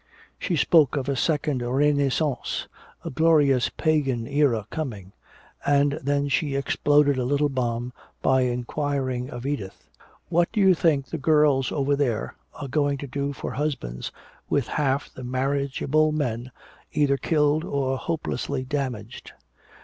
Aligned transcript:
She 0.39 0.55
spoke 0.55 0.95
of 0.95 1.07
a 1.07 1.15
second 1.15 1.61
Renaissance, 1.61 2.67
"a 3.05 3.11
glorious 3.11 3.69
pagan 3.69 4.25
era" 4.25 4.65
coming. 4.71 5.13
And 5.63 5.99
then 6.01 6.27
she 6.27 6.55
exploded 6.55 7.19
a 7.19 7.23
little 7.23 7.49
bomb 7.49 7.93
by 8.23 8.41
inquiring 8.41 9.29
of 9.29 9.45
Edith. 9.45 9.91
"What 10.27 10.51
do 10.51 10.59
you 10.59 10.73
think 10.73 11.05
the 11.05 11.19
girls 11.19 11.71
over 11.71 11.95
there 11.95 12.33
are 12.59 12.67
going 12.67 12.97
to 12.97 13.05
do 13.07 13.31
for 13.31 13.51
husbands, 13.51 14.11
with 14.49 14.69
half 14.69 15.13
the 15.13 15.23
marriageable 15.23 16.11
men 16.11 16.49
either 16.91 17.17
killed 17.17 17.63
or 17.63 17.95
hopelessly 17.95 18.63
damaged? 18.63 19.33